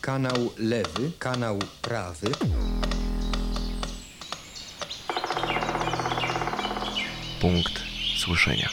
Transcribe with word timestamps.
kanał 0.00 0.52
lewy, 0.58 1.12
kanał 1.18 1.58
prawy. 1.82 2.26
Punkt 7.40 7.82
słyszenia. 8.16 8.68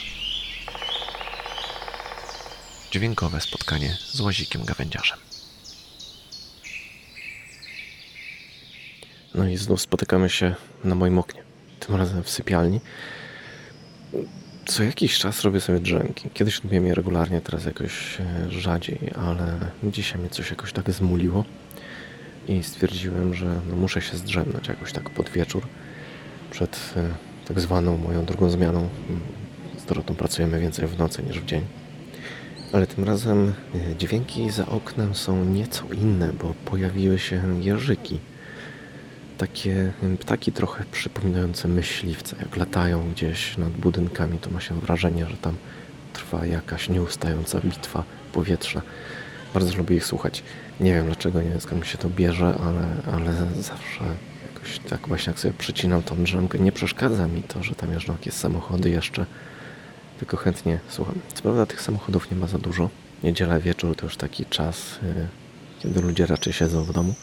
Dźwiękowe 2.90 3.40
spotkanie 3.40 3.96
z 4.12 4.20
łazikiem 4.20 4.64
gawędziarzem. 4.64 5.18
No 9.34 9.48
i 9.48 9.56
znów 9.56 9.80
spotykamy 9.80 10.30
się 10.30 10.54
na 10.84 10.94
moim 10.94 11.18
oknie. 11.18 11.42
Tym 11.80 11.96
razem 11.96 12.22
w 12.22 12.30
sypialni. 12.30 12.80
Co 14.68 14.82
jakiś 14.82 15.18
czas 15.18 15.42
robię 15.42 15.60
sobie 15.60 15.80
drzemki. 15.80 16.30
Kiedyś 16.34 16.64
robiłem 16.64 16.86
je 16.86 16.94
regularnie, 16.94 17.40
teraz 17.40 17.64
jakoś 17.64 18.20
e, 18.20 18.50
rzadziej, 18.50 18.98
ale 19.16 19.58
dzisiaj 19.82 20.20
mnie 20.20 20.30
coś 20.30 20.50
jakoś 20.50 20.72
tak 20.72 20.90
zmuliło 20.90 21.44
i 22.48 22.62
stwierdziłem, 22.62 23.34
że 23.34 23.60
no 23.70 23.76
muszę 23.76 24.00
się 24.00 24.16
zdrzemnąć 24.16 24.68
jakoś 24.68 24.92
tak 24.92 25.10
pod 25.10 25.28
wieczór 25.28 25.66
przed 26.50 26.94
e, 26.96 27.08
tak 27.48 27.60
zwaną 27.60 27.96
moją 27.96 28.24
drugą 28.24 28.50
zmianą. 28.50 28.88
Z 29.78 29.84
Dorotą 29.84 30.14
pracujemy 30.14 30.60
więcej 30.60 30.86
w 30.86 30.98
nocy 30.98 31.22
niż 31.22 31.40
w 31.40 31.44
dzień. 31.44 31.62
Ale 32.72 32.86
tym 32.86 33.04
razem 33.04 33.52
e, 33.74 33.96
dźwięki 33.96 34.50
za 34.50 34.66
oknem 34.66 35.14
są 35.14 35.44
nieco 35.44 35.84
inne, 35.92 36.32
bo 36.32 36.54
pojawiły 36.64 37.18
się 37.18 37.62
jeżyki. 37.62 38.18
Takie 39.38 39.92
ptaki 40.20 40.52
trochę 40.52 40.84
przypominające 40.92 41.68
myśliwce. 41.68 42.36
Jak 42.40 42.56
latają 42.56 43.10
gdzieś 43.12 43.58
nad 43.58 43.70
budynkami, 43.70 44.38
to 44.38 44.50
ma 44.50 44.60
się 44.60 44.80
wrażenie, 44.80 45.26
że 45.26 45.36
tam 45.36 45.56
trwa 46.12 46.46
jakaś 46.46 46.88
nieustająca 46.88 47.60
bitwa 47.60 48.04
powietrzna. 48.32 48.82
Bardzo 49.54 49.76
lubię 49.76 49.96
ich 49.96 50.06
słuchać. 50.06 50.42
Nie 50.80 50.94
wiem 50.94 51.06
dlaczego, 51.06 51.42
nie 51.42 51.50
wiem 51.50 51.60
skąd 51.60 51.80
mi 51.80 51.86
się 51.86 51.98
to 51.98 52.08
bierze, 52.10 52.54
ale, 52.64 53.14
ale 53.14 53.32
zawsze 53.62 54.04
jakoś 54.54 54.78
tak 54.78 55.08
właśnie 55.08 55.30
jak 55.30 55.40
sobie 55.40 55.54
przycinam 55.58 56.02
tą 56.02 56.24
drzemkę, 56.24 56.58
nie 56.58 56.72
przeszkadza 56.72 57.28
mi 57.28 57.42
to, 57.42 57.62
że 57.62 57.74
tam 57.74 57.92
jeżdżą 57.92 58.12
jakieś 58.12 58.34
samochody 58.34 58.90
jeszcze, 58.90 59.26
tylko 60.18 60.36
chętnie 60.36 60.78
słucham. 60.88 61.14
Co 61.34 61.42
prawda 61.42 61.66
tych 61.66 61.82
samochodów 61.82 62.30
nie 62.30 62.36
ma 62.36 62.46
za 62.46 62.58
dużo. 62.58 62.90
Niedziela 63.22 63.58
wieczór 63.58 63.96
to 63.96 64.06
już 64.06 64.16
taki 64.16 64.46
czas, 64.46 64.98
y, 65.02 65.26
kiedy 65.80 66.00
ludzie 66.00 66.26
raczej 66.26 66.52
siedzą 66.52 66.84
w 66.84 66.92
domu. 66.92 67.14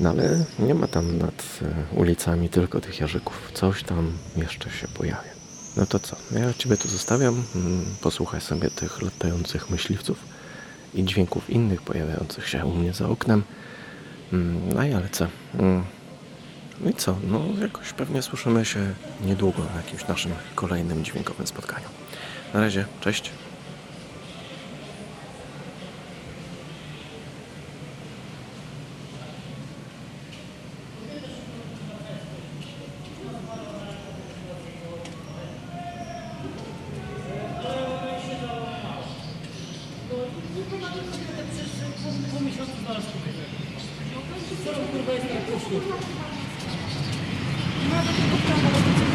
No 0.00 0.10
ale 0.10 0.44
nie 0.58 0.74
ma 0.74 0.86
tam 0.86 1.18
nad 1.18 1.58
y, 1.94 1.96
ulicami 1.96 2.48
tylko 2.48 2.80
tych 2.80 3.00
jarzyków. 3.00 3.50
Coś 3.54 3.82
tam 3.82 4.12
jeszcze 4.36 4.70
się 4.70 4.88
pojawia. 4.88 5.36
No 5.76 5.86
to 5.86 5.98
co? 5.98 6.16
Ja 6.32 6.52
Ciebie 6.58 6.76
tu 6.76 6.88
zostawiam. 6.88 7.42
Mm, 7.56 7.84
Posłuchaj 8.02 8.40
sobie 8.40 8.70
tych 8.70 9.02
latających 9.02 9.70
myśliwców 9.70 10.18
i 10.94 11.04
dźwięków 11.04 11.50
innych 11.50 11.82
pojawiających 11.82 12.48
się 12.48 12.64
u 12.66 12.74
mnie 12.74 12.92
za 12.92 13.08
oknem. 13.08 13.42
Mm, 14.32 14.68
No 14.74 14.84
i 14.84 14.92
ale 14.92 15.08
co? 15.08 15.26
Mm, 15.58 15.84
No 16.80 16.90
i 16.90 16.94
co? 16.94 17.16
No 17.30 17.40
jakoś 17.60 17.92
pewnie 17.92 18.22
słyszymy 18.22 18.64
się 18.64 18.94
niedługo 19.24 19.62
na 19.64 19.76
jakimś 19.76 20.08
naszym 20.08 20.32
kolejnym 20.54 21.04
dźwiękowym 21.04 21.46
spotkaniu. 21.46 21.86
Na 22.54 22.60
razie, 22.60 22.84
cześć. 23.00 23.30
Nawet 47.90 48.16
tylko 48.16 48.36
prawo 48.46 49.05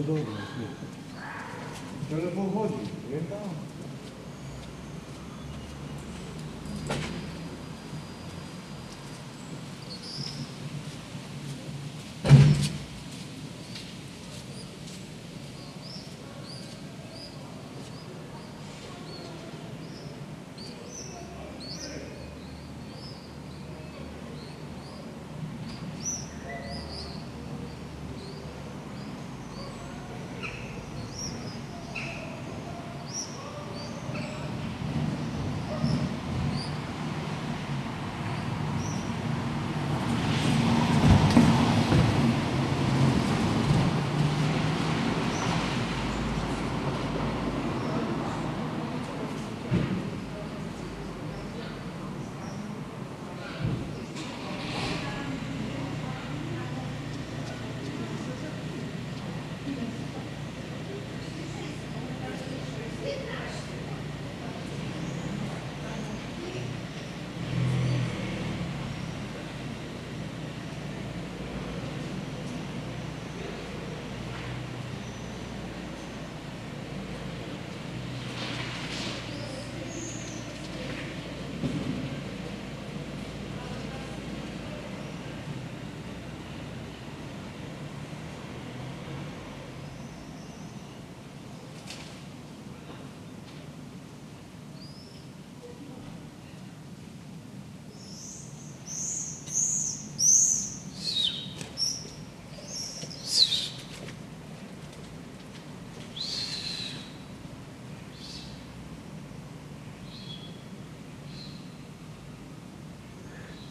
No 0.08 0.14
dobra, 0.14 0.34
Telefon 2.10 2.52
chodzi, 2.54 2.74
nie 3.12 3.20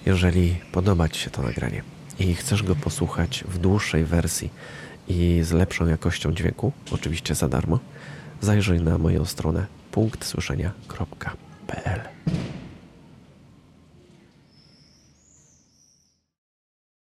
Jeżeli 0.06 0.56
podoba 0.72 1.08
Ci 1.08 1.20
się 1.20 1.30
to 1.30 1.42
nagranie 1.42 1.82
i 2.18 2.34
chcesz 2.34 2.62
go 2.62 2.76
posłuchać 2.76 3.44
w 3.48 3.58
dłuższej 3.58 4.04
wersji 4.04 4.50
i 5.08 5.40
z 5.42 5.52
lepszą 5.52 5.86
jakością 5.86 6.32
dźwięku, 6.32 6.72
oczywiście 6.90 7.34
za 7.34 7.48
darmo, 7.48 7.78
zajrzyj 8.40 8.82
na 8.82 8.98
moją 8.98 9.24
stronę 9.24 9.66
punktsłyszenia.pl. 9.92 12.15